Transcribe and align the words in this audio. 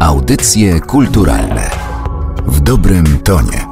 Audycje 0.00 0.80
kulturalne 0.80 1.70
w 2.46 2.60
dobrym 2.60 3.04
tonie. 3.24 3.66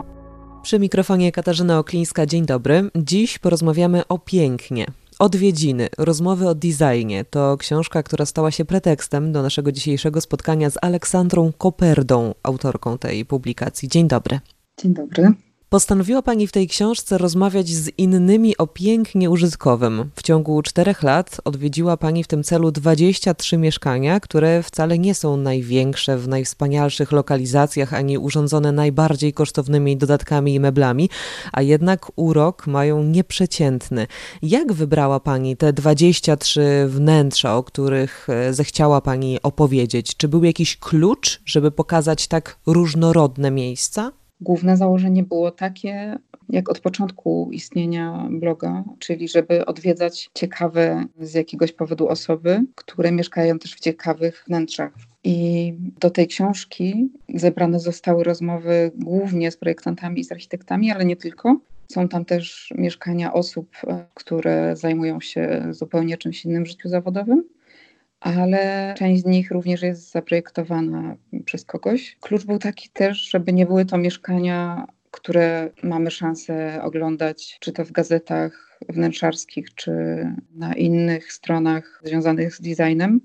Przy 0.62 0.79
mikrofonie 0.79 1.33
Katarzyna 1.33 1.79
Oklińska, 1.79 2.27
dzień 2.27 2.47
dobry. 2.47 2.90
Dziś 2.97 3.38
porozmawiamy 3.38 4.06
o 4.06 4.19
pięknie. 4.19 4.87
Odwiedziny, 5.19 5.88
rozmowy 5.99 6.49
o 6.49 6.54
designie 6.54 7.25
to 7.25 7.56
książka, 7.56 8.03
która 8.03 8.27
stała 8.27 8.51
się 8.51 8.64
pretekstem 8.64 9.33
do 9.33 9.43
naszego 9.43 9.72
dzisiejszego 9.72 10.21
spotkania 10.21 10.71
z 10.71 10.78
Aleksandrą 10.83 11.53
Koperdą, 11.59 12.35
autorką 12.42 12.99
tej 12.99 13.24
publikacji. 13.24 13.88
Dzień 13.88 14.08
dobry. 14.08 14.40
Dzień 14.83 14.95
dobry. 14.95 15.33
Postanowiła 15.71 16.23
Pani 16.23 16.46
w 16.46 16.52
tej 16.52 16.69
książce 16.69 17.19
rozmawiać 17.19 17.68
z 17.68 17.91
innymi 17.98 18.56
o 18.56 18.66
pięknie 18.66 19.30
użytkowym. 19.30 20.10
W 20.16 20.23
ciągu 20.23 20.62
czterech 20.62 21.02
lat 21.02 21.41
odwiedziła 21.45 21.96
Pani 21.96 22.24
w 22.24 22.27
tym 22.27 22.45
celu 22.45 22.70
23 22.70 23.59
mieszkania, 23.59 24.20
które 24.20 24.62
wcale 24.62 24.98
nie 24.98 25.14
są 25.14 25.36
największe 25.36 26.18
w 26.18 26.28
najwspanialszych 26.28 27.12
lokalizacjach, 27.12 27.95
ani 27.95 28.18
urządzone 28.18 28.73
najbardziej 28.73 29.32
kosztownymi 29.32 29.96
dodatkami 29.96 30.54
i 30.54 30.60
meblami, 30.60 31.10
a 31.52 31.62
jednak 31.62 32.12
urok 32.16 32.66
mają 32.66 33.02
nieprzeciętny. 33.02 34.06
Jak 34.42 34.73
wybrała 34.73 35.20
Pani 35.20 35.56
te 35.56 35.73
23 35.73 36.87
wnętrza, 36.88 37.56
o 37.56 37.62
których 37.62 38.26
e, 38.28 38.54
zechciała 38.54 39.00
Pani 39.00 39.42
opowiedzieć? 39.42 40.16
Czy 40.16 40.28
był 40.28 40.45
jakiś 40.45 40.76
klucz, 40.76 41.40
żeby 41.45 41.70
pokazać 41.70 42.26
tak 42.26 42.59
różnorodne 42.66 43.50
miejsca? 43.50 44.17
Główne 44.41 44.77
założenie 44.77 45.23
było 45.23 45.51
takie, 45.51 46.19
jak 46.48 46.69
od 46.69 46.80
początku 46.80 47.48
istnienia 47.52 48.29
bloga, 48.30 48.84
czyli 48.98 49.29
żeby 49.29 49.66
odwiedzać 49.66 50.30
ciekawe 50.34 51.05
z 51.20 51.34
jakiegoś 51.34 51.73
powodu 51.73 52.09
osoby, 52.09 52.65
które 52.74 53.12
mieszkają 53.12 53.59
też 53.59 53.74
w 53.74 53.80
ciekawych 53.80 54.45
wnętrzach. 54.46 54.93
I 55.24 55.74
do 56.01 56.10
tej 56.10 56.27
książki 56.27 57.10
zebrane 57.34 57.80
zostały 57.80 58.24
rozmowy 58.24 58.90
głównie 58.95 59.51
z 59.51 59.57
projektantami 59.57 60.21
i 60.21 60.24
z 60.24 60.32
architektami, 60.32 60.90
ale 60.90 61.05
nie 61.05 61.16
tylko. 61.16 61.60
Są 61.93 62.09
tam 62.09 62.24
też 62.24 62.73
mieszkania 62.77 63.32
osób, 63.32 63.77
które 64.15 64.77
zajmują 64.77 65.21
się 65.21 65.67
zupełnie 65.71 66.17
czymś 66.17 66.45
innym 66.45 66.65
w 66.65 66.69
życiu 66.69 66.89
zawodowym 66.89 67.45
ale 68.21 68.95
część 68.99 69.23
z 69.23 69.27
nich 69.27 69.51
również 69.51 69.83
jest 69.83 70.11
zaprojektowana 70.11 71.17
przez 71.45 71.65
kogoś. 71.65 72.17
Klucz 72.21 72.45
był 72.45 72.59
taki 72.59 72.89
też, 72.89 73.31
żeby 73.31 73.53
nie 73.53 73.67
były 73.67 73.85
to 73.85 73.99
mieszkania, 73.99 74.87
które 75.11 75.71
mamy 75.83 76.11
szansę 76.11 76.83
oglądać, 76.83 77.59
czy 77.61 77.73
to 77.73 77.85
w 77.85 77.93
gazetach 77.93 78.79
wnętrzarskich, 78.89 79.75
czy 79.75 79.93
na 80.55 80.75
innych 80.75 81.33
stronach 81.33 82.01
związanych 82.05 82.55
z 82.55 82.61
designem 82.61 83.21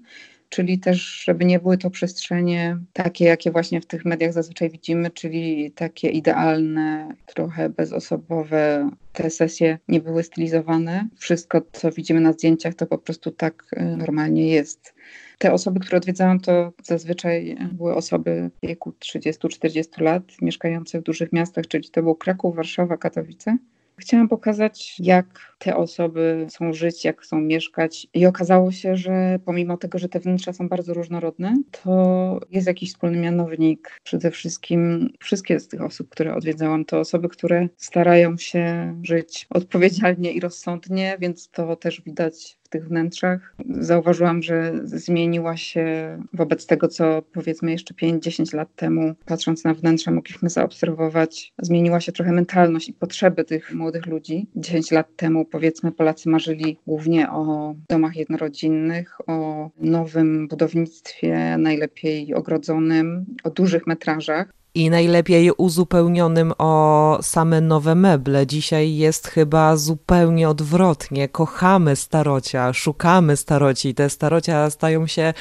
czyli 0.54 0.80
też, 0.80 1.24
żeby 1.26 1.46
nie 1.46 1.60
były 1.60 1.78
to 1.78 1.90
przestrzenie 1.90 2.78
takie, 2.94 3.26
jakie 3.26 3.52
właśnie 3.52 3.82
w 3.82 3.86
tych 3.86 4.06
mediach 4.06 4.34
zazwyczaj 4.34 4.70
widzimy, 4.70 5.12
czyli 5.12 5.72
takie 5.72 6.10
idealne, 6.10 7.16
trochę 7.26 7.70
bezosobowe. 7.70 8.90
Te 9.14 9.30
sesje 9.30 9.80
nie 9.88 10.02
były 10.02 10.24
stylizowane. 10.24 11.08
Wszystko, 11.18 11.62
co 11.72 11.92
widzimy 11.92 12.20
na 12.20 12.34
zdjęciach, 12.34 12.74
to 12.74 12.86
po 12.86 12.98
prostu 12.98 13.32
tak 13.32 13.66
y, 13.78 13.98
normalnie 13.98 14.48
jest. 14.48 14.94
Te 15.38 15.54
osoby, 15.54 15.80
które 15.80 15.98
odwiedzałam, 15.98 16.40
to 16.40 16.74
zazwyczaj 16.84 17.58
były 17.72 17.96
osoby 17.96 18.52
w 18.64 18.68
wieku 18.68 18.94
30-40 19.00 20.02
lat, 20.02 20.24
mieszkające 20.42 21.00
w 21.00 21.04
dużych 21.04 21.34
miastach, 21.34 21.68
czyli 21.68 21.90
to 21.90 22.04
był 22.04 22.16
Kraków, 22.16 22.56
Warszawa, 22.56 22.98
Katowice. 22.98 23.58
Chciałam 24.04 24.28
pokazać, 24.28 24.96
jak 25.00 25.56
te 25.60 25.76
osoby 25.76 26.46
chcą 26.50 26.74
żyć, 26.74 27.06
jak 27.06 27.22
chcą 27.22 27.42
mieszkać. 27.42 28.08
I 28.14 28.26
okazało 28.26 28.72
się, 28.72 28.96
że 28.96 29.40
pomimo 29.46 29.78
tego, 29.78 30.00
że 30.00 30.10
te 30.10 30.20
wnętrza 30.20 30.54
są 30.54 30.70
bardzo 30.70 30.94
różnorodne, 30.94 31.58
to 31.84 32.40
jest 32.52 32.68
jakiś 32.68 32.90
wspólny 32.90 33.18
mianownik. 33.18 34.00
Przede 34.04 34.32
wszystkim 34.32 35.10
wszystkie 35.20 35.60
z 35.60 35.68
tych 35.68 35.82
osób, 35.82 36.10
które 36.10 36.36
odwiedzałam, 36.36 36.86
to 36.86 37.00
osoby, 37.00 37.30
które 37.30 37.68
starają 37.78 38.38
się 38.38 38.96
żyć 39.04 39.48
odpowiedzialnie 39.50 40.32
i 40.32 40.40
rozsądnie, 40.40 41.18
więc 41.20 41.50
to 41.50 41.76
też 41.76 42.02
widać 42.02 42.58
tych 42.74 42.88
wnętrzach. 42.88 43.56
Zauważyłam, 43.70 44.44
że 44.44 44.74
zmieniła 44.84 45.58
się 45.58 45.86
wobec 46.34 46.66
tego, 46.66 46.88
co 46.88 47.22
powiedzmy 47.34 47.72
jeszcze 47.72 47.94
5-10 47.94 48.56
lat 48.56 48.76
temu, 48.76 49.16
patrząc 49.26 49.64
na 49.64 49.74
wnętrza, 49.74 50.12
mogliśmy 50.12 50.50
zaobserwować, 50.50 51.54
zmieniła 51.62 52.00
się 52.00 52.12
trochę 52.12 52.32
mentalność 52.32 52.90
i 52.90 52.94
potrzeby 52.94 53.44
tych 53.44 53.74
młodych 53.74 54.06
ludzi. 54.06 54.48
10 54.56 54.92
lat 54.92 55.16
temu, 55.16 55.46
powiedzmy, 55.46 55.92
Polacy 55.92 56.30
marzyli 56.30 56.78
głównie 56.88 57.32
o 57.32 57.76
domach 57.90 58.16
jednorodzinnych, 58.16 59.18
o 59.28 59.70
nowym 59.78 60.48
budownictwie, 60.48 61.58
najlepiej 61.58 62.34
ogrodzonym, 62.34 63.26
o 63.44 63.50
dużych 63.50 63.88
metrażach 63.88 64.63
i 64.76 64.90
najlepiej 64.90 65.52
uzupełnionym 65.52 66.54
o 66.58 67.20
same 67.22 67.62
nowe 67.62 67.96
meble. 67.96 68.48
Dzisiaj 68.48 68.96
jest 68.96 69.28
chyba 69.28 69.78
zupełnie 69.78 70.50
odwrotnie. 70.50 71.30
Kochamy 71.30 71.96
starocia, 71.96 72.74
szukamy 72.74 73.38
staroci. 73.38 73.96
Te 73.96 74.10
starocia 74.10 74.70
stają 74.70 75.08
się 75.08 75.34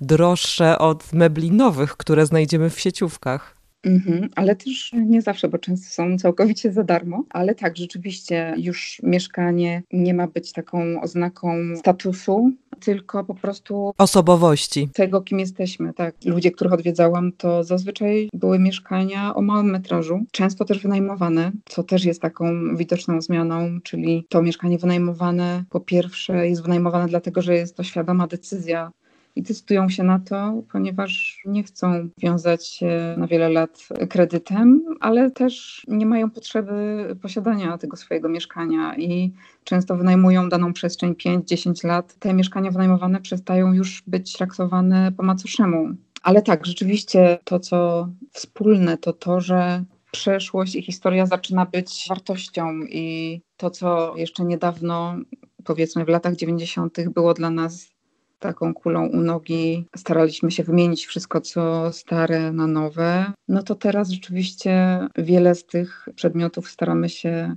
droższe 0.00 0.78
od 0.78 1.12
mebli 1.12 1.50
nowych, 1.50 1.96
które 1.96 2.26
znajdziemy 2.26 2.70
w 2.70 2.80
sieciówkach. 2.80 3.59
Mhm, 3.84 4.28
ale 4.36 4.56
też 4.56 4.92
nie 4.92 5.22
zawsze, 5.22 5.48
bo 5.48 5.58
często 5.58 5.94
są 5.94 6.18
całkowicie 6.18 6.72
za 6.72 6.84
darmo. 6.84 7.24
Ale 7.30 7.54
tak, 7.54 7.76
rzeczywiście 7.76 8.54
już 8.56 9.00
mieszkanie 9.02 9.82
nie 9.92 10.14
ma 10.14 10.26
być 10.26 10.52
taką 10.52 11.00
oznaką 11.00 11.56
statusu, 11.76 12.52
tylko 12.80 13.24
po 13.24 13.34
prostu 13.34 13.92
osobowości. 13.98 14.88
Tego, 14.94 15.20
kim 15.20 15.38
jesteśmy. 15.38 15.94
Tak. 15.94 16.14
Ludzie, 16.24 16.50
których 16.50 16.72
odwiedzałam, 16.72 17.32
to 17.32 17.64
zazwyczaj 17.64 18.28
były 18.34 18.58
mieszkania 18.58 19.34
o 19.34 19.42
małym 19.42 19.70
metrażu, 19.70 20.20
często 20.30 20.64
też 20.64 20.82
wynajmowane, 20.82 21.52
co 21.64 21.82
też 21.82 22.04
jest 22.04 22.22
taką 22.22 22.76
widoczną 22.76 23.20
zmianą, 23.20 23.80
czyli 23.82 24.26
to 24.28 24.42
mieszkanie 24.42 24.78
wynajmowane 24.78 25.64
po 25.70 25.80
pierwsze 25.80 26.48
jest 26.48 26.62
wynajmowane 26.62 27.08
dlatego, 27.08 27.42
że 27.42 27.54
jest 27.54 27.76
to 27.76 27.82
świadoma 27.82 28.26
decyzja 28.26 28.90
i 29.36 29.42
decydują 29.42 29.88
się 29.88 30.02
na 30.02 30.18
to, 30.18 30.62
ponieważ 30.72 31.42
nie 31.46 31.62
chcą 31.62 32.08
wiązać 32.18 32.66
się 32.66 33.14
na 33.18 33.26
wiele 33.26 33.48
lat 33.48 33.88
kredytem, 34.08 34.84
ale 35.00 35.30
też 35.30 35.84
nie 35.88 36.06
mają 36.06 36.30
potrzeby 36.30 37.06
posiadania 37.22 37.78
tego 37.78 37.96
swojego 37.96 38.28
mieszkania 38.28 38.96
i 38.96 39.32
często 39.64 39.96
wynajmują 39.96 40.48
daną 40.48 40.72
przestrzeń 40.72 41.12
5-10 41.12 41.86
lat. 41.86 42.14
Te 42.14 42.34
mieszkania 42.34 42.70
wynajmowane 42.70 43.20
przestają 43.20 43.72
już 43.72 44.02
być 44.06 44.32
traktowane 44.32 45.12
po 45.16 45.22
macoszemu. 45.22 45.88
Ale 46.22 46.42
tak, 46.42 46.66
rzeczywiście 46.66 47.38
to, 47.44 47.60
co 47.60 48.08
wspólne, 48.32 48.98
to 48.98 49.12
to, 49.12 49.40
że 49.40 49.84
przeszłość 50.10 50.74
i 50.74 50.82
historia 50.82 51.26
zaczyna 51.26 51.66
być 51.66 52.06
wartością 52.08 52.80
i 52.88 53.40
to, 53.56 53.70
co 53.70 54.16
jeszcze 54.16 54.44
niedawno, 54.44 55.16
powiedzmy 55.64 56.04
w 56.04 56.08
latach 56.08 56.36
90., 56.36 57.08
było 57.08 57.34
dla 57.34 57.50
nas 57.50 57.99
taką 58.40 58.74
kulą 58.74 59.06
u 59.06 59.16
nogi 59.16 59.86
staraliśmy 59.96 60.50
się 60.50 60.62
wymienić 60.62 61.06
wszystko, 61.06 61.40
co 61.40 61.92
stare 61.92 62.52
na 62.52 62.66
nowe, 62.66 63.32
no 63.48 63.62
to 63.62 63.74
teraz 63.74 64.10
rzeczywiście 64.10 65.00
wiele 65.18 65.54
z 65.54 65.66
tych 65.66 66.08
przedmiotów 66.14 66.70
staramy 66.70 67.08
się 67.08 67.56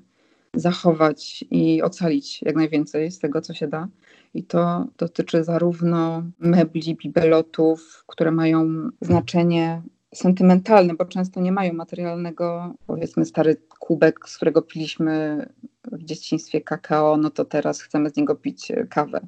zachować 0.53 1.45
i 1.51 1.81
ocalić 1.81 2.41
jak 2.41 2.55
najwięcej 2.55 3.11
z 3.11 3.19
tego, 3.19 3.41
co 3.41 3.53
się 3.53 3.67
da. 3.67 3.88
I 4.33 4.44
to 4.44 4.88
dotyczy 4.97 5.44
zarówno 5.44 6.23
mebli, 6.39 6.95
bibelotów, 6.95 8.03
które 8.07 8.31
mają 8.31 8.89
znaczenie 9.01 9.81
sentymentalne, 10.13 10.94
bo 10.94 11.05
często 11.05 11.41
nie 11.41 11.51
mają 11.51 11.73
materialnego, 11.73 12.73
powiedzmy 12.88 13.25
stary 13.25 13.55
kubek, 13.79 14.29
z 14.29 14.35
którego 14.35 14.61
piliśmy 14.61 15.45
w 15.91 16.03
dzieciństwie 16.03 16.61
kakao, 16.61 17.17
no 17.17 17.29
to 17.29 17.45
teraz 17.45 17.81
chcemy 17.81 18.09
z 18.09 18.15
niego 18.15 18.35
pić 18.35 18.71
kawę 18.89 19.21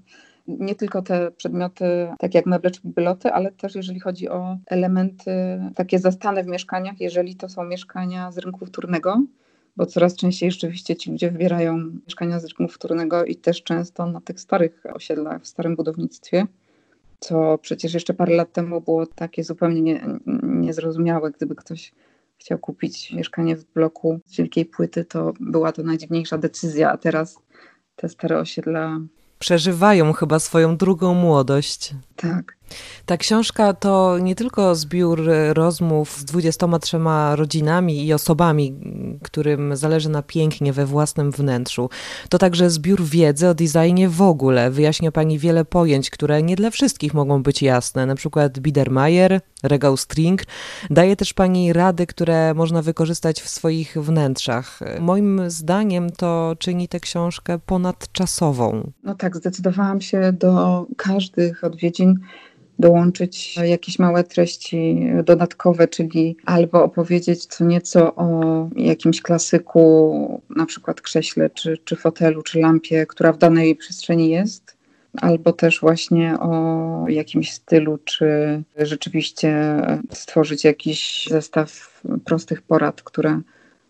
nie 0.47 0.75
tylko 0.75 1.01
te 1.01 1.31
przedmioty, 1.31 1.85
tak 2.19 2.33
jak 2.33 2.45
meble 2.45 2.71
czy 2.71 2.81
bibeloty, 2.85 3.31
ale 3.31 3.51
też 3.51 3.75
jeżeli 3.75 3.99
chodzi 3.99 4.29
o 4.29 4.57
elementy 4.67 5.31
takie 5.75 5.99
zastane 5.99 6.43
w 6.43 6.47
mieszkaniach, 6.47 6.99
jeżeli 6.99 7.35
to 7.35 7.49
są 7.49 7.63
mieszkania 7.63 8.31
z 8.31 8.37
rynku 8.37 8.65
wtórnego, 8.65 9.23
bo 9.77 9.85
coraz 9.85 10.15
częściej 10.15 10.51
rzeczywiście 10.51 10.95
ci 10.95 11.11
ludzie 11.11 11.31
wybierają 11.31 11.77
mieszkania 12.05 12.39
z 12.39 12.45
rynku 12.45 12.67
wtórnego 12.67 13.25
i 13.25 13.35
też 13.35 13.63
często 13.63 14.05
na 14.05 14.21
tych 14.21 14.39
starych 14.39 14.83
osiedlach, 14.93 15.41
w 15.41 15.47
starym 15.47 15.75
budownictwie, 15.75 16.47
co 17.19 17.57
przecież 17.57 17.93
jeszcze 17.93 18.13
parę 18.13 18.35
lat 18.35 18.53
temu 18.53 18.81
było 18.81 19.05
takie 19.05 19.43
zupełnie 19.43 19.81
nie, 19.81 20.01
niezrozumiałe, 20.43 21.31
gdyby 21.31 21.55
ktoś 21.55 21.93
chciał 22.37 22.59
kupić 22.59 23.11
mieszkanie 23.11 23.55
w 23.55 23.65
bloku 23.65 24.19
z 24.25 24.37
wielkiej 24.37 24.65
płyty, 24.65 25.05
to 25.05 25.33
była 25.39 25.71
to 25.71 25.83
najdziwniejsza 25.83 26.37
decyzja, 26.37 26.91
a 26.91 26.97
teraz 26.97 27.39
te 27.95 28.09
stare 28.09 28.39
osiedla 28.39 28.99
przeżywają 29.39 30.13
chyba 30.13 30.39
swoją 30.39 30.77
drugą 30.77 31.13
młodość. 31.13 31.93
Tak. 32.15 32.57
Ta 33.05 33.17
książka 33.17 33.73
to 33.73 34.19
nie 34.19 34.35
tylko 34.35 34.75
zbiór 34.75 35.21
rozmów 35.53 36.17
z 36.17 36.25
23 36.25 36.97
rodzinami 37.35 38.05
i 38.05 38.13
osobami, 38.13 38.75
którym 39.23 39.75
zależy 39.75 40.09
na 40.09 40.21
pięknie 40.21 40.73
we 40.73 40.85
własnym 40.85 41.31
wnętrzu. 41.31 41.89
To 42.29 42.37
także 42.37 42.69
zbiór 42.69 43.03
wiedzy 43.03 43.47
o 43.47 43.53
designie 43.53 44.09
w 44.09 44.21
ogóle. 44.21 44.71
Wyjaśnia 44.71 45.11
Pani 45.11 45.39
wiele 45.39 45.65
pojęć, 45.65 46.09
które 46.09 46.43
nie 46.43 46.55
dla 46.55 46.69
wszystkich 46.69 47.13
mogą 47.13 47.43
być 47.43 47.61
jasne, 47.61 48.05
na 48.05 48.15
przykład 48.15 48.59
Biedermeier, 48.59 49.41
regał 49.63 49.97
string. 49.97 50.43
Daje 50.89 51.15
też 51.15 51.33
Pani 51.33 51.73
rady, 51.73 52.07
które 52.07 52.53
można 52.53 52.81
wykorzystać 52.81 53.41
w 53.41 53.49
swoich 53.49 53.97
wnętrzach. 53.97 54.79
Moim 54.99 55.49
zdaniem 55.49 56.09
to 56.09 56.55
czyni 56.59 56.87
tę 56.87 56.99
książkę 56.99 57.59
ponadczasową. 57.59 58.91
No 59.03 59.15
tak, 59.15 59.37
zdecydowałam 59.37 60.01
się 60.01 60.33
do 60.33 60.85
każdych 60.97 61.63
odwiedzin 61.63 62.04
dołączyć 62.79 63.57
jakieś 63.57 63.99
małe 63.99 64.23
treści 64.23 65.07
dodatkowe, 65.23 65.87
czyli 65.87 66.37
albo 66.45 66.83
opowiedzieć 66.83 67.45
co 67.45 67.65
nieco 67.65 68.15
o 68.15 68.69
jakimś 68.75 69.21
klasyku, 69.21 70.41
na 70.55 70.65
przykład 70.65 71.01
krześle, 71.01 71.49
czy, 71.49 71.77
czy 71.77 71.95
fotelu, 71.95 72.41
czy 72.41 72.59
lampie, 72.59 73.05
która 73.05 73.33
w 73.33 73.37
danej 73.37 73.75
przestrzeni 73.75 74.29
jest, 74.29 74.77
albo 75.21 75.53
też 75.53 75.79
właśnie 75.79 76.39
o 76.39 77.05
jakimś 77.07 77.53
stylu, 77.53 77.97
czy 77.97 78.27
rzeczywiście 78.77 79.81
stworzyć 80.11 80.63
jakiś 80.63 81.27
zestaw 81.31 82.01
prostych 82.25 82.61
porad, 82.61 83.01
które 83.01 83.41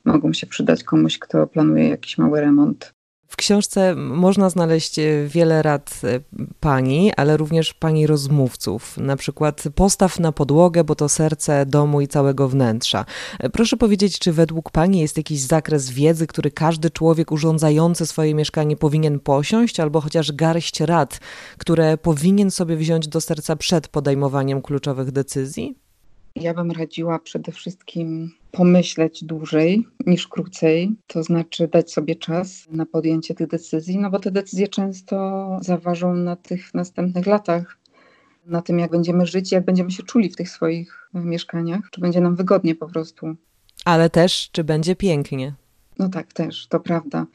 mogą 0.05 0.33
się 0.33 0.47
przydać 0.47 0.83
komuś, 0.83 1.19
kto 1.19 1.47
planuje 1.47 1.89
jakiś 1.89 2.17
mały 2.17 2.41
remont. 2.41 2.94
W 3.27 3.35
książce 3.35 3.95
można 3.95 4.49
znaleźć 4.49 4.99
e, 4.99 5.27
wiele 5.27 5.61
rad 5.61 6.01
e, 6.03 6.19
pani, 6.59 7.13
ale 7.13 7.37
również 7.37 7.73
pani 7.73 8.07
rozmówców. 8.07 8.97
Na 8.97 9.15
przykład 9.15 9.63
postaw 9.75 10.19
na 10.19 10.31
podłogę, 10.31 10.83
bo 10.83 10.95
to 10.95 11.09
serce 11.09 11.65
domu 11.65 12.01
i 12.01 12.07
całego 12.07 12.49
wnętrza. 12.49 13.05
E, 13.39 13.49
proszę 13.49 13.77
powiedzieć, 13.77 14.19
czy 14.19 14.33
według 14.33 14.71
pani 14.71 14.99
jest 14.99 15.17
jakiś 15.17 15.41
zakres 15.41 15.89
wiedzy, 15.89 16.27
który 16.27 16.51
każdy 16.51 16.89
człowiek 16.89 17.31
urządzający 17.31 18.05
swoje 18.05 18.35
mieszkanie 18.35 18.77
powinien 18.77 19.19
posiąść, 19.19 19.79
albo 19.79 20.01
chociaż 20.01 20.31
garść 20.31 20.79
rad, 20.79 21.19
które 21.57 21.97
powinien 21.97 22.51
sobie 22.51 22.75
wziąć 22.75 23.07
do 23.07 23.21
serca 23.21 23.55
przed 23.55 23.87
podejmowaniem 23.87 24.61
kluczowych 24.61 25.11
decyzji? 25.11 25.84
Ja 26.35 26.53
bym 26.53 26.71
radziła 26.71 27.19
przede 27.19 27.51
wszystkim 27.51 28.31
pomyśleć 28.51 29.23
dłużej 29.23 29.87
niż 30.05 30.27
krócej, 30.27 30.95
to 31.07 31.23
znaczy 31.23 31.67
dać 31.67 31.91
sobie 31.91 32.15
czas 32.15 32.67
na 32.71 32.85
podjęcie 32.85 33.35
tych 33.35 33.47
decyzji, 33.47 33.97
no 33.97 34.09
bo 34.09 34.19
te 34.19 34.31
decyzje 34.31 34.67
często 34.67 35.47
zaważą 35.61 36.15
na 36.15 36.35
tych 36.35 36.73
następnych 36.73 37.25
latach, 37.25 37.77
na 38.45 38.61
tym, 38.61 38.79
jak 38.79 38.91
będziemy 38.91 39.25
żyć, 39.25 39.51
jak 39.51 39.65
będziemy 39.65 39.91
się 39.91 40.03
czuli 40.03 40.29
w 40.29 40.35
tych 40.35 40.49
swoich 40.49 41.09
mieszkaniach, 41.13 41.89
czy 41.91 42.01
będzie 42.01 42.21
nam 42.21 42.35
wygodnie 42.35 42.75
po 42.75 42.87
prostu. 42.87 43.35
Ale 43.85 44.09
też, 44.09 44.49
czy 44.51 44.63
będzie 44.63 44.95
pięknie. 44.95 45.53
No 45.99 46.09
tak, 46.09 46.33
też, 46.33 46.67
to 46.67 46.79
prawda. 46.79 47.25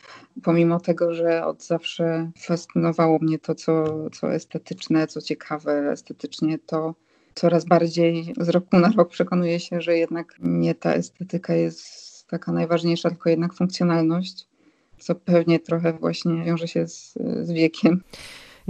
Pomimo 0.43 0.81
tego, 0.81 1.15
że 1.15 1.47
od 1.47 1.65
zawsze 1.65 2.31
fascynowało 2.39 3.19
mnie 3.19 3.39
to, 3.39 3.55
co, 3.55 3.85
co 4.11 4.33
estetyczne, 4.35 5.07
co 5.07 5.21
ciekawe 5.21 5.91
estetycznie, 5.93 6.59
to 6.59 6.95
coraz 7.35 7.65
bardziej 7.65 8.35
z 8.41 8.49
roku 8.49 8.79
na 8.79 8.93
rok 8.97 9.11
przekonuję 9.11 9.61
się, 9.61 9.81
że 9.81 9.97
jednak 9.97 10.35
nie 10.39 10.75
ta 10.75 10.95
estetyka 10.95 11.55
jest 11.55 12.27
taka 12.27 12.53
najważniejsza, 12.53 13.11
tylko 13.11 13.31
jednak 13.31 13.55
funkcjonalność, 13.55 14.47
co 14.99 15.15
pewnie 15.15 15.61
trochę 15.61 15.93
właśnie 15.93 16.45
wiąże 16.45 16.69
się 16.69 16.89
z, 16.89 17.15
z 17.43 17.53
wiekiem. 17.53 18.03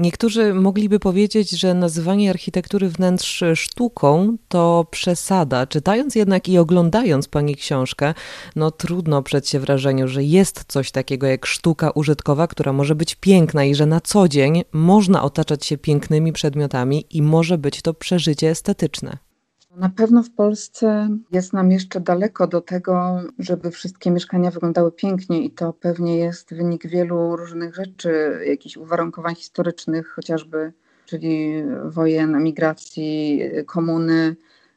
Niektórzy 0.01 0.55
mogliby 0.55 1.01
powiedzieć, 1.01 1.51
że 1.51 1.75
nazywanie 1.75 2.31
architektury 2.31 2.89
wnętrz 2.89 3.45
sztuką 3.55 4.37
to 4.49 4.87
przesada. 4.91 5.67
Czytając 5.67 6.15
jednak 6.15 6.49
i 6.49 6.59
oglądając 6.59 7.29
Pani 7.29 7.57
książkę, 7.57 8.15
no 8.57 8.71
trudno 8.71 9.17
oprzeć 9.17 9.49
się 9.49 9.61
wrażeniu, 9.61 10.09
że 10.09 10.25
jest 10.25 10.65
coś 10.69 10.91
takiego 10.91 11.27
jak 11.27 11.47
sztuka 11.47 11.91
użytkowa, 11.91 12.47
która 12.47 12.73
może 12.73 12.95
być 12.95 13.15
piękna 13.15 13.65
i 13.65 13.75
że 13.75 13.87
na 13.87 14.01
co 14.01 14.29
dzień 14.29 14.63
można 14.73 15.23
otaczać 15.23 15.67
się 15.67 15.79
pięknymi 15.79 16.33
przedmiotami 16.33 17.05
i 17.11 17.23
może 17.23 17.59
być 17.59 17.83
to 17.83 17.95
przeżycie 17.95 18.51
estetyczne. 18.51 19.30
Na 19.77 19.89
pewno 19.89 20.23
w 20.23 20.31
Polsce 20.31 21.09
jest 21.33 21.53
nam 21.53 21.71
jeszcze 21.71 22.01
daleko 22.01 22.47
do 22.47 22.61
tego, 22.61 23.21
żeby 23.39 23.71
wszystkie 23.71 24.11
mieszkania 24.11 24.51
wyglądały 24.51 24.93
pięknie 24.93 25.43
i 25.45 25.51
to 25.51 25.73
pewnie 25.73 26.17
jest 26.17 26.55
wynik 26.55 26.87
wielu 26.87 27.37
różnych 27.37 27.75
rzeczy, 27.75 28.41
jakichś 28.47 28.77
uwarunkowań 28.77 29.35
historycznych 29.35 30.09
chociażby, 30.09 30.73
czyli 31.07 31.63
wojen, 31.85 32.35
emigracji, 32.35 33.43
komuny, 33.67 34.37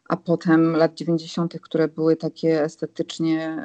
a 0.09 0.17
potem 0.17 0.75
lat 0.75 0.93
90., 0.93 1.59
które 1.61 1.87
były 1.87 2.15
takie 2.15 2.63
estetycznie 2.63 3.63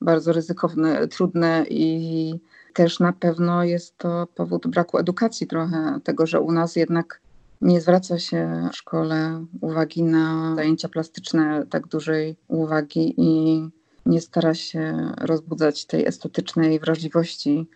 bardzo 0.00 0.32
ryzykowne, 0.32 1.08
trudne 1.08 1.64
i 1.70 2.34
też 2.74 3.00
na 3.00 3.12
pewno 3.12 3.64
jest 3.64 3.98
to 3.98 4.26
powód 4.34 4.66
braku 4.66 4.98
edukacji 4.98 5.46
trochę, 5.46 6.00
tego, 6.04 6.26
że 6.26 6.40
u 6.40 6.52
nas 6.52 6.76
jednak 6.76 7.21
nie 7.62 7.80
zwraca 7.80 8.18
się 8.18 8.68
w 8.72 8.76
szkole 8.76 9.46
uwagi 9.60 10.02
na 10.02 10.54
zajęcia 10.56 10.88
plastyczne, 10.88 11.66
tak 11.70 11.86
dużej 11.86 12.36
uwagi 12.48 13.14
i 13.16 13.62
nie 14.06 14.20
stara 14.20 14.54
się 14.54 15.12
rozbudzać 15.20 15.86
tej 15.86 16.06
estetycznej 16.06 16.80
wrażliwości, 16.80 17.68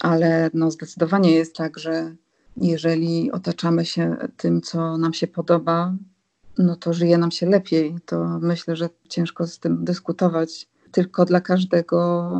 ale 0.00 0.50
no 0.54 0.70
zdecydowanie 0.70 1.30
jest 1.30 1.56
tak, 1.56 1.78
że 1.78 2.14
jeżeli 2.56 3.32
otaczamy 3.32 3.84
się 3.84 4.16
tym, 4.36 4.60
co 4.60 4.98
nam 4.98 5.14
się 5.14 5.26
podoba, 5.26 5.94
no 6.58 6.76
to 6.76 6.92
żyje 6.92 7.18
nam 7.18 7.30
się 7.30 7.46
lepiej. 7.46 7.96
To 8.06 8.38
myślę, 8.42 8.76
że 8.76 8.88
ciężko 9.08 9.46
z 9.46 9.58
tym 9.58 9.84
dyskutować. 9.84 10.68
Tylko 10.90 11.24
dla 11.24 11.40
każdego 11.40 12.30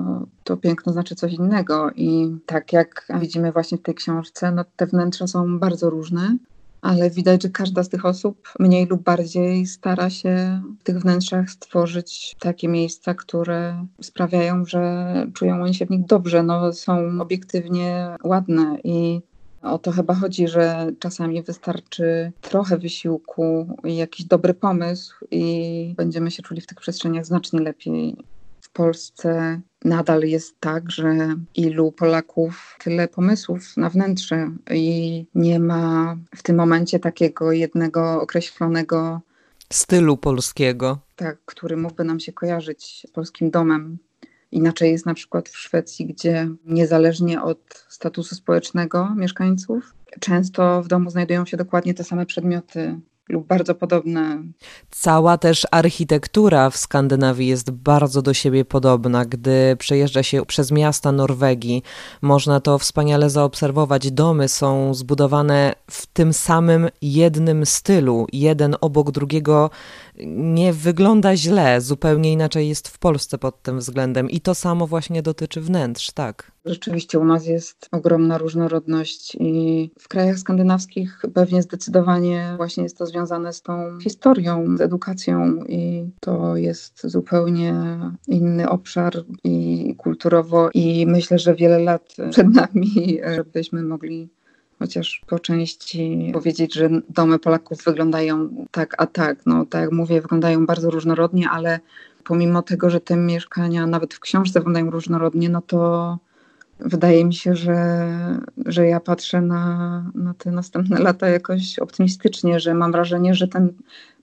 to 0.44 0.56
piękno 0.56 0.92
znaczy 0.92 1.14
coś 1.14 1.32
innego. 1.32 1.90
I 1.96 2.36
tak 2.46 2.72
jak 2.72 3.06
widzimy 3.20 3.52
właśnie 3.52 3.78
w 3.78 3.82
tej 3.82 3.94
książce, 3.94 4.52
no 4.52 4.64
te 4.76 4.86
wnętrza 4.86 5.26
są 5.26 5.58
bardzo 5.58 5.90
różne 5.90 6.36
ale 6.82 7.10
widać, 7.10 7.42
że 7.42 7.48
każda 7.48 7.82
z 7.82 7.88
tych 7.88 8.06
osób 8.06 8.48
mniej 8.60 8.86
lub 8.86 9.02
bardziej 9.02 9.66
stara 9.66 10.10
się 10.10 10.62
w 10.80 10.84
tych 10.84 10.98
wnętrzach 10.98 11.50
stworzyć 11.50 12.34
takie 12.38 12.68
miejsca, 12.68 13.14
które 13.14 13.86
sprawiają, 14.02 14.64
że 14.66 15.14
czują 15.34 15.62
oni 15.62 15.74
się 15.74 15.86
w 15.86 15.90
nich 15.90 16.06
dobrze, 16.06 16.42
no, 16.42 16.72
są 16.72 17.20
obiektywnie 17.20 18.16
ładne 18.24 18.78
i 18.84 19.20
o 19.62 19.78
to 19.78 19.92
chyba 19.92 20.14
chodzi, 20.14 20.48
że 20.48 20.92
czasami 20.98 21.42
wystarczy 21.42 22.32
trochę 22.40 22.78
wysiłku 22.78 23.76
i 23.84 23.96
jakiś 23.96 24.26
dobry 24.26 24.54
pomysł 24.54 25.26
i 25.30 25.94
będziemy 25.96 26.30
się 26.30 26.42
czuli 26.42 26.60
w 26.60 26.66
tych 26.66 26.80
przestrzeniach 26.80 27.26
znacznie 27.26 27.60
lepiej. 27.60 28.16
Polsce 28.72 29.60
nadal 29.84 30.22
jest 30.22 30.60
tak, 30.60 30.90
że 30.90 31.36
ilu 31.54 31.92
Polaków, 31.92 32.76
tyle 32.84 33.08
pomysłów 33.08 33.76
na 33.76 33.90
wnętrze 33.90 34.50
i 34.70 35.26
nie 35.34 35.60
ma 35.60 36.16
w 36.36 36.42
tym 36.42 36.56
momencie 36.56 36.98
takiego 36.98 37.52
jednego 37.52 38.22
określonego 38.22 39.20
stylu 39.72 40.16
polskiego. 40.16 40.98
Tak, 41.16 41.38
który 41.44 41.76
mógłby 41.76 42.04
nam 42.04 42.20
się 42.20 42.32
kojarzyć 42.32 43.02
z 43.08 43.10
polskim 43.10 43.50
domem. 43.50 43.98
Inaczej 44.52 44.92
jest 44.92 45.06
na 45.06 45.14
przykład 45.14 45.48
w 45.48 45.58
Szwecji, 45.58 46.06
gdzie 46.06 46.48
niezależnie 46.64 47.42
od 47.42 47.86
statusu 47.88 48.34
społecznego 48.34 49.14
mieszkańców, 49.14 49.94
często 50.20 50.82
w 50.82 50.88
domu 50.88 51.10
znajdują 51.10 51.46
się 51.46 51.56
dokładnie 51.56 51.94
te 51.94 52.04
same 52.04 52.26
przedmioty, 52.26 53.00
lub 53.28 53.46
bardzo 53.46 53.74
podobne. 53.74 54.42
Cała 54.90 55.38
też 55.38 55.66
architektura 55.70 56.70
w 56.70 56.76
Skandynawii 56.76 57.48
jest 57.48 57.70
bardzo 57.70 58.22
do 58.22 58.34
siebie 58.34 58.64
podobna. 58.64 59.24
Gdy 59.24 59.76
przejeżdża 59.78 60.22
się 60.22 60.46
przez 60.46 60.70
miasta 60.70 61.12
Norwegii, 61.12 61.82
można 62.22 62.60
to 62.60 62.78
wspaniale 62.78 63.30
zaobserwować. 63.30 64.10
Domy 64.10 64.48
są 64.48 64.94
zbudowane 64.94 65.74
w 65.90 66.06
tym 66.06 66.32
samym 66.32 66.88
jednym 67.02 67.66
stylu, 67.66 68.26
jeden 68.32 68.76
obok 68.80 69.10
drugiego 69.10 69.70
nie 70.26 70.72
wygląda 70.72 71.36
źle, 71.36 71.80
zupełnie 71.80 72.32
inaczej 72.32 72.68
jest 72.68 72.88
w 72.88 72.98
Polsce 72.98 73.38
pod 73.38 73.62
tym 73.62 73.78
względem 73.78 74.30
i 74.30 74.40
to 74.40 74.54
samo 74.54 74.86
właśnie 74.86 75.22
dotyczy 75.22 75.60
wnętrz, 75.60 76.10
tak. 76.10 76.52
Rzeczywiście 76.64 77.18
u 77.18 77.24
nas 77.24 77.46
jest 77.46 77.88
ogromna 77.92 78.38
różnorodność 78.38 79.36
i 79.40 79.90
w 79.98 80.08
krajach 80.08 80.38
skandynawskich 80.38 81.22
pewnie 81.34 81.62
zdecydowanie 81.62 82.54
właśnie 82.56 82.82
jest 82.82 82.98
to 82.98 83.06
związane 83.06 83.52
z 83.52 83.62
tą 83.62 83.98
historią, 84.02 84.76
z 84.76 84.80
edukacją 84.80 85.64
i 85.68 86.10
to 86.20 86.56
jest 86.56 87.00
zupełnie 87.04 87.74
inny 88.28 88.68
obszar 88.68 89.12
i 89.44 89.94
kulturowo 89.98 90.70
i 90.74 91.06
myślę, 91.06 91.38
że 91.38 91.54
wiele 91.54 91.78
lat 91.78 92.16
przed 92.30 92.54
nami, 92.54 93.20
żebyśmy 93.34 93.82
mogli 93.82 94.28
chociaż 94.82 95.22
po 95.26 95.38
części 95.38 96.30
powiedzieć, 96.32 96.74
że 96.74 96.90
domy 97.08 97.38
Polaków 97.38 97.84
wyglądają 97.84 98.66
tak, 98.70 98.94
a 98.98 99.06
tak. 99.06 99.46
No 99.46 99.66
tak 99.66 99.80
jak 99.82 99.92
mówię, 99.92 100.20
wyglądają 100.20 100.66
bardzo 100.66 100.90
różnorodnie, 100.90 101.50
ale 101.50 101.80
pomimo 102.24 102.62
tego, 102.62 102.90
że 102.90 103.00
te 103.00 103.16
mieszkania 103.16 103.86
nawet 103.86 104.14
w 104.14 104.20
książce 104.20 104.60
wyglądają 104.60 104.90
różnorodnie, 104.90 105.48
no 105.48 105.62
to 105.62 106.18
wydaje 106.80 107.24
mi 107.24 107.34
się, 107.34 107.56
że, 107.56 108.08
że 108.66 108.86
ja 108.86 109.00
patrzę 109.00 109.40
na, 109.40 110.04
na 110.14 110.34
te 110.34 110.50
następne 110.50 110.98
lata 111.08 111.28
jakoś 111.28 111.78
optymistycznie, 111.78 112.60
że 112.60 112.74
mam 112.74 112.92
wrażenie, 112.92 113.34
że 113.34 113.48
ten 113.48 113.72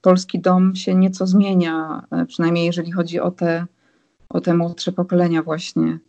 polski 0.01 0.39
dom 0.39 0.75
się 0.75 0.95
nieco 0.95 1.27
zmienia, 1.27 2.03
przynajmniej 2.27 2.65
jeżeli 2.65 2.91
chodzi 2.91 3.19
o 3.19 3.31
te, 3.31 3.65
o 4.29 4.41
te 4.41 4.53
młodsze 4.53 4.91
pokolenia 4.91 5.43
właśnie. 5.43 5.99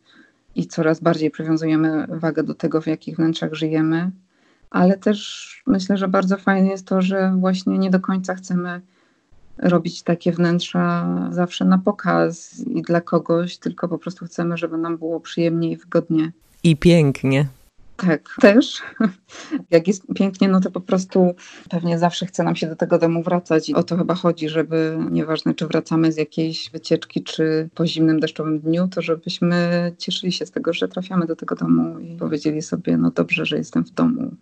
I 0.54 0.66
coraz 0.66 1.00
bardziej 1.00 1.30
przywiązujemy 1.30 2.07
wagę 2.09 2.42
do 2.42 2.54
tego, 2.54 2.80
w 2.80 2.87
jakich 2.87 3.16
wnętrzach 3.16 3.54
żyjemy. 3.54 4.11
Ale 4.70 4.98
też 4.98 5.62
myślę, 5.66 5.96
że 5.96 6.08
bardzo 6.08 6.36
fajne 6.36 6.68
jest 6.68 6.86
to, 6.86 7.02
że 7.02 7.34
właśnie 7.38 7.78
nie 7.78 7.90
do 7.90 8.00
końca 8.00 8.34
chcemy 8.34 8.80
robić 9.58 10.02
takie 10.02 10.32
wnętrza 10.32 11.08
zawsze 11.30 11.64
na 11.64 11.78
pokaz 11.78 12.60
i 12.60 12.82
dla 12.82 13.00
kogoś, 13.00 13.58
tylko 13.58 13.88
po 13.88 13.98
prostu 13.98 14.26
chcemy, 14.26 14.56
żeby 14.56 14.78
nam 14.78 14.98
było 14.98 15.20
przyjemnie 15.20 15.72
i 15.72 15.76
wygodnie. 15.76 16.32
I 16.62 16.76
pięknie. 16.76 17.46
Tak, 18.00 18.37
też. 18.40 18.83
Jak 19.71 19.88
jest 19.88 20.02
pięknie, 20.14 20.49
no 20.49 20.61
to 20.61 20.71
po 20.71 20.80
prostu 20.80 21.35
pewnie 21.71 21.99
zawsze 21.99 22.26
chce 22.26 22.42
nam 22.42 22.57
się 22.57 22.66
do 22.66 22.76
tego 22.76 22.99
domu 22.99 23.23
wracać. 23.23 23.69
I 23.69 23.75
o 23.75 23.83
to 23.83 23.97
chyba 23.97 24.14
chodzi, 24.14 24.49
żeby 24.49 24.99
nieważne, 25.11 25.54
czy 25.54 25.66
wracamy 25.66 26.12
z 26.12 26.16
jakiejś 26.16 26.71
wycieczki, 26.71 27.23
czy 27.23 27.69
po 27.75 27.87
zimnym, 27.87 28.21
deszczowym 28.21 28.61
dniu, 28.61 28.88
to 28.88 29.02
żebyśmy 29.02 29.92
cieszyli 29.99 30.33
się 30.33 30.47
z 30.47 30.50
tego, 30.50 30.73
że 30.73 30.88
trafiamy 30.88 31.26
do 31.26 31.37
tego 31.37 31.54
domu 31.54 31.99
i 31.99 32.16
powiedzieli 32.16 32.62
sobie, 32.62 32.97
no 32.97 33.11
dobrze, 33.11 33.47
że 33.47 33.57
jestem 33.57 33.85
w 33.85 33.90
domu. 33.90 34.35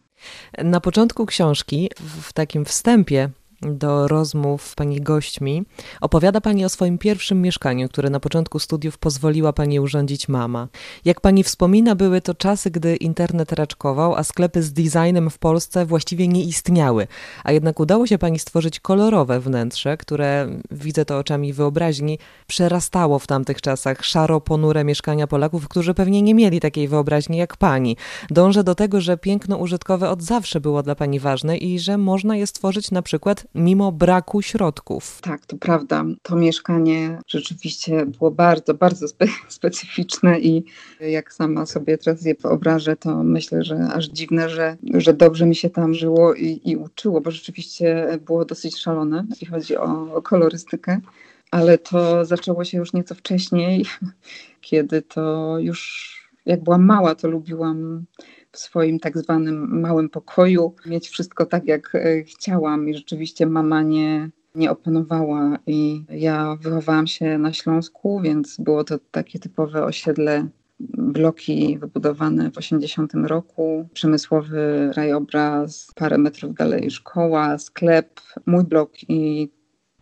Na 0.64 0.80
początku 0.80 1.26
książki, 1.26 1.90
w 2.00 2.32
takim 2.32 2.64
wstępie, 2.64 3.30
do 3.62 4.08
rozmów 4.08 4.74
pani 4.74 5.00
gośćmi, 5.00 5.62
opowiada 6.00 6.40
pani 6.40 6.64
o 6.64 6.68
swoim 6.68 6.98
pierwszym 6.98 7.42
mieszkaniu, 7.42 7.88
które 7.88 8.10
na 8.10 8.20
początku 8.20 8.58
studiów 8.58 8.98
pozwoliła 8.98 9.52
pani 9.52 9.80
urządzić 9.80 10.28
mama. 10.28 10.68
Jak 11.04 11.20
pani 11.20 11.44
wspomina, 11.44 11.94
były 11.94 12.20
to 12.20 12.34
czasy, 12.34 12.70
gdy 12.70 12.96
internet 12.96 13.52
raczkował, 13.52 14.14
a 14.14 14.24
sklepy 14.24 14.62
z 14.62 14.72
designem 14.72 15.30
w 15.30 15.38
Polsce 15.38 15.86
właściwie 15.86 16.28
nie 16.28 16.44
istniały. 16.44 17.06
A 17.44 17.52
jednak 17.52 17.80
udało 17.80 18.06
się 18.06 18.18
pani 18.18 18.38
stworzyć 18.38 18.80
kolorowe 18.80 19.40
wnętrze, 19.40 19.96
które, 19.96 20.48
widzę 20.70 21.04
to 21.04 21.18
oczami 21.18 21.52
wyobraźni, 21.52 22.18
przerastało 22.46 23.18
w 23.18 23.26
tamtych 23.26 23.60
czasach 23.60 24.04
szaro-ponure 24.04 24.84
mieszkania 24.84 25.26
Polaków, 25.26 25.68
którzy 25.68 25.94
pewnie 25.94 26.22
nie 26.22 26.34
mieli 26.34 26.60
takiej 26.60 26.88
wyobraźni 26.88 27.36
jak 27.36 27.56
pani. 27.56 27.96
Dążę 28.30 28.64
do 28.64 28.74
tego, 28.74 29.00
że 29.00 29.16
piękno 29.16 29.56
użytkowe 29.56 30.10
od 30.10 30.22
zawsze 30.22 30.60
było 30.60 30.82
dla 30.82 30.94
pani 30.94 31.20
ważne 31.20 31.56
i 31.56 31.78
że 31.78 31.98
można 31.98 32.36
je 32.36 32.46
stworzyć 32.46 32.90
na 32.90 33.02
przykład 33.02 33.47
mimo 33.54 33.92
braku 33.92 34.42
środków. 34.42 35.20
Tak, 35.20 35.46
to 35.46 35.56
prawda. 35.56 36.04
To 36.22 36.36
mieszkanie 36.36 37.18
rzeczywiście 37.28 38.06
było 38.06 38.30
bardzo, 38.30 38.74
bardzo 38.74 39.08
spe 39.08 39.26
specyficzne 39.48 40.40
i 40.40 40.64
jak 41.00 41.32
sama 41.32 41.66
sobie 41.66 41.98
teraz 41.98 42.24
je 42.24 42.34
wyobrażę, 42.34 42.96
to 42.96 43.22
myślę, 43.22 43.62
że 43.62 43.88
aż 43.94 44.08
dziwne, 44.08 44.48
że, 44.48 44.76
że 44.94 45.14
dobrze 45.14 45.46
mi 45.46 45.56
się 45.56 45.70
tam 45.70 45.94
żyło 45.94 46.34
i, 46.34 46.60
i 46.64 46.76
uczyło, 46.76 47.20
bo 47.20 47.30
rzeczywiście 47.30 48.18
było 48.26 48.44
dosyć 48.44 48.78
szalone, 48.78 49.26
jeśli 49.30 49.46
chodzi 49.46 49.76
o, 49.76 50.14
o 50.14 50.22
kolorystykę 50.22 51.00
ale 51.50 51.78
to 51.78 52.24
zaczęło 52.24 52.64
się 52.64 52.78
już 52.78 52.92
nieco 52.92 53.14
wcześniej, 53.14 53.84
kiedy 54.60 55.02
to 55.02 55.54
już 55.58 56.14
jak 56.46 56.62
byłam 56.62 56.84
mała, 56.84 57.14
to 57.14 57.28
lubiłam 57.28 58.04
w 58.52 58.58
swoim 58.58 59.00
tak 59.00 59.18
zwanym 59.18 59.80
małym 59.80 60.08
pokoju, 60.08 60.74
mieć 60.86 61.08
wszystko 61.08 61.46
tak, 61.46 61.66
jak 61.66 61.94
e, 61.94 62.22
chciałam. 62.22 62.88
I 62.88 62.94
rzeczywiście 62.94 63.46
mama 63.46 63.82
nie, 63.82 64.30
nie 64.54 64.70
opanowała. 64.70 65.58
I 65.66 66.04
ja 66.10 66.56
wychowałam 66.60 67.06
się 67.06 67.38
na 67.38 67.52
Śląsku, 67.52 68.20
więc 68.20 68.56
było 68.60 68.84
to 68.84 68.98
takie 69.10 69.38
typowe 69.38 69.84
osiedle 69.84 70.48
bloki 70.98 71.78
wybudowane 71.78 72.50
w 72.50 72.58
80 72.58 73.12
roku, 73.14 73.88
przemysłowy 73.92 74.90
krajobraz, 74.92 75.92
parę 75.94 76.18
metrów 76.18 76.54
dalej 76.54 76.90
szkoła, 76.90 77.58
sklep, 77.58 78.20
mój 78.46 78.64
blok 78.64 78.92
i 79.08 79.50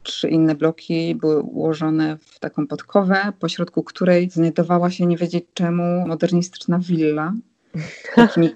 trzy 0.03 0.29
inne 0.29 0.55
bloki 0.55 1.15
były 1.15 1.43
ułożone 1.43 2.19
w 2.21 2.38
taką 2.38 2.67
podkowę, 2.67 3.33
pośrodku 3.38 3.83
której 3.83 4.31
znajdowała 4.31 4.91
się 4.91 5.07
nie 5.07 5.17
wiedzieć 5.17 5.45
czemu 5.55 6.07
modernistyczna 6.07 6.79
willa 6.79 7.33
takimi, 8.14 8.50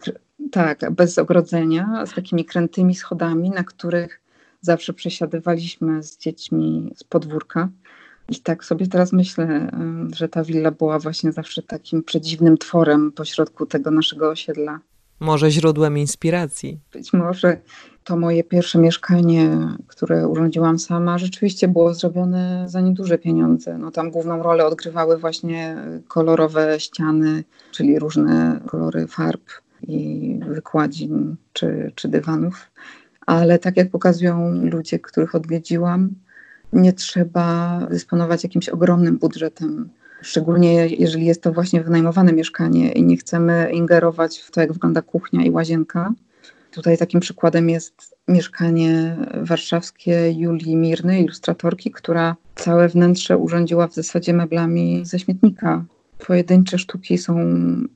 tak, 0.53 0.91
bez 0.91 1.19
ogrodzenia, 1.19 2.07
z 2.07 2.15
takimi 2.15 2.45
krętymi 2.45 2.95
schodami, 2.95 3.51
na 3.51 3.65
których 3.65 4.21
zawsze 4.61 4.93
przesiadywaliśmy 4.93 6.03
z 6.03 6.19
dziećmi 6.19 6.93
z 6.97 7.05
podwórka. 7.05 7.69
I 8.29 8.41
tak 8.41 8.65
sobie 8.65 8.87
teraz 8.87 9.13
myślę, 9.13 9.71
że 10.15 10.29
ta 10.29 10.45
willa 10.45 10.71
była 10.71 10.99
właśnie 10.99 11.33
zawsze 11.33 11.63
takim 11.63 12.03
przedziwnym 12.03 12.59
tworem 12.59 13.13
pośrodku 13.13 13.67
tego 13.67 13.91
naszego 13.91 14.31
osiedla. 14.31 14.81
Może 15.21 15.51
źródłem 15.51 15.99
inspiracji. 15.99 16.81
Być 16.93 17.13
może 17.13 17.61
to 18.05 18.17
moje 18.17 18.45
pierwsze 18.45 18.79
mieszkanie, 18.79 19.59
które 19.87 20.29
urządziłam 20.29 20.79
sama, 20.79 21.19
rzeczywiście 21.19 21.69
było 21.69 21.95
zrobione 21.95 22.65
za 22.69 22.81
nieduże 22.81 23.19
pieniądze. 23.19 23.79
No, 23.79 23.91
tam 23.91 24.11
główną 24.11 24.43
rolę 24.43 24.67
odgrywały 24.67 25.19
właśnie 25.19 25.77
kolorowe 26.09 26.81
ściany, 26.81 27.45
czyli 27.73 27.99
różne 27.99 28.61
kolory 28.67 29.07
farb 29.07 29.43
i 29.83 30.41
wykładzin 30.49 31.37
czy, 31.53 31.93
czy 31.95 32.09
dywanów. 32.09 32.71
Ale 33.27 33.59
tak 33.59 33.77
jak 33.77 33.91
pokazują 33.91 34.53
ludzie, 34.65 34.99
których 34.99 35.35
odwiedziłam, 35.35 36.11
nie 36.73 36.93
trzeba 36.93 37.79
dysponować 37.91 38.43
jakimś 38.45 38.69
ogromnym 38.69 39.19
budżetem 39.19 39.91
szczególnie 40.23 40.87
jeżeli 40.87 41.27
jest 41.27 41.43
to 41.43 41.53
właśnie 41.53 41.83
wynajmowane 41.83 42.33
mieszkanie 42.33 42.93
i 42.93 43.05
nie 43.05 43.17
chcemy 43.17 43.71
ingerować 43.73 44.39
w 44.39 44.51
to, 44.51 44.61
jak 44.61 44.73
wygląda 44.73 45.03
kuchnia 45.03 45.45
i 45.45 45.51
łazienka. 45.51 46.13
Tutaj 46.73 46.99
takim 46.99 47.21
przykładem 47.21 47.71
jest 47.71 48.17
mieszkanie 48.29 49.17
warszawskie 49.35 50.33
Julii 50.33 50.77
Mirny, 50.77 51.21
ilustratorki, 51.21 51.91
która 51.91 52.37
całe 52.55 52.89
wnętrze 52.89 53.39
urządziła 53.39 53.89
w 53.89 53.95
zasadzie 53.95 54.33
meblami 54.33 55.07
ze 55.07 55.19
śmietnika. 55.19 55.85
Pojedyncze 56.27 56.79
sztuki 56.79 57.19
są 57.19 57.37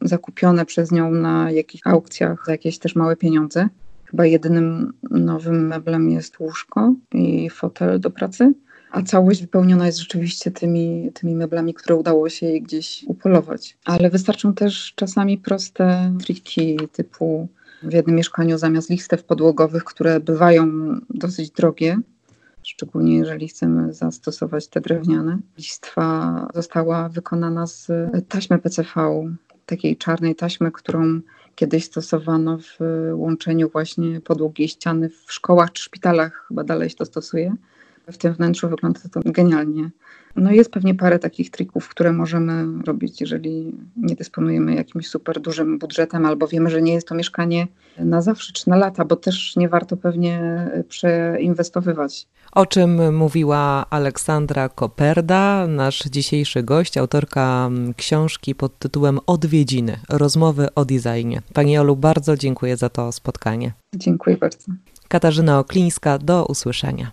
zakupione 0.02 0.66
przez 0.66 0.92
nią 0.92 1.10
na 1.10 1.50
jakichś 1.50 1.86
aukcjach 1.86 2.42
za 2.46 2.52
jakieś 2.52 2.78
też 2.78 2.96
małe 2.96 3.16
pieniądze. 3.16 3.68
Chyba 4.04 4.26
jedynym 4.26 4.92
nowym 5.10 5.66
meblem 5.66 6.10
jest 6.10 6.40
łóżko 6.40 6.94
i 7.12 7.50
fotel 7.50 8.00
do 8.00 8.10
pracy 8.10 8.54
a 8.94 9.02
całość 9.02 9.40
wypełniona 9.40 9.86
jest 9.86 9.98
rzeczywiście 9.98 10.50
tymi, 10.50 11.10
tymi 11.14 11.34
meblami, 11.34 11.74
które 11.74 11.96
udało 11.96 12.28
się 12.28 12.46
jej 12.46 12.62
gdzieś 12.62 13.04
upolować. 13.06 13.76
Ale 13.84 14.10
wystarczą 14.10 14.54
też 14.54 14.92
czasami 14.96 15.38
proste 15.38 16.12
triki 16.24 16.76
typu 16.92 17.48
w 17.84 17.92
jednym 17.92 18.16
mieszkaniu 18.16 18.58
zamiast 18.58 18.90
listew 18.90 19.24
podłogowych, 19.24 19.84
które 19.84 20.20
bywają 20.20 20.66
dosyć 21.10 21.50
drogie, 21.50 21.98
szczególnie 22.62 23.16
jeżeli 23.16 23.48
chcemy 23.48 23.92
zastosować 23.92 24.68
te 24.68 24.80
drewniane. 24.80 25.38
Listwa 25.58 26.48
została 26.54 27.08
wykonana 27.08 27.66
z 27.66 27.88
taśmy 28.28 28.58
PCV, 28.58 28.90
takiej 29.66 29.96
czarnej 29.96 30.34
taśmy, 30.34 30.72
którą 30.72 31.20
kiedyś 31.54 31.84
stosowano 31.84 32.58
w 32.58 32.78
łączeniu 33.14 33.68
właśnie 33.68 34.20
podłogi 34.20 34.64
i 34.64 34.68
ściany 34.68 35.08
w 35.26 35.32
szkołach 35.32 35.72
czy 35.72 35.82
szpitalach, 35.82 36.44
chyba 36.48 36.64
dalej 36.64 36.90
się 36.90 36.96
to 36.96 37.04
stosuje. 37.04 37.56
W 38.12 38.18
tym 38.18 38.34
wnętrzu 38.34 38.68
wygląda 38.68 39.00
to 39.12 39.20
genialnie. 39.24 39.90
No 40.36 40.52
jest 40.52 40.70
pewnie 40.70 40.94
parę 40.94 41.18
takich 41.18 41.50
trików, 41.50 41.88
które 41.88 42.12
możemy 42.12 42.84
robić, 42.84 43.20
jeżeli 43.20 43.72
nie 43.96 44.14
dysponujemy 44.14 44.74
jakimś 44.74 45.08
super 45.08 45.40
dużym 45.40 45.78
budżetem, 45.78 46.26
albo 46.26 46.46
wiemy, 46.46 46.70
że 46.70 46.82
nie 46.82 46.94
jest 46.94 47.08
to 47.08 47.14
mieszkanie 47.14 47.66
na 47.98 48.22
zawsze 48.22 48.52
czy 48.52 48.70
na 48.70 48.76
lata, 48.76 49.04
bo 49.04 49.16
też 49.16 49.56
nie 49.56 49.68
warto 49.68 49.96
pewnie 49.96 50.66
przeinwestowywać. 50.88 52.26
O 52.52 52.66
czym 52.66 53.16
mówiła 53.16 53.86
Aleksandra 53.90 54.68
Koperda, 54.68 55.66
nasz 55.66 55.98
dzisiejszy 55.98 56.62
gość, 56.62 56.98
autorka 56.98 57.70
książki 57.96 58.54
pod 58.54 58.78
tytułem 58.78 59.18
Odwiedziny 59.26 59.96
rozmowy 60.08 60.68
o 60.74 60.84
designie. 60.84 61.42
Pani 61.52 61.78
Olu, 61.78 61.96
bardzo 61.96 62.36
dziękuję 62.36 62.76
za 62.76 62.88
to 62.88 63.12
spotkanie. 63.12 63.72
Dziękuję 63.96 64.36
bardzo. 64.36 64.72
Katarzyna 65.08 65.58
Oklińska, 65.58 66.18
do 66.18 66.46
usłyszenia. 66.46 67.12